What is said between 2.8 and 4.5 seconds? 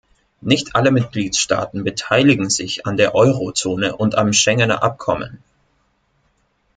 an der Eurozone und am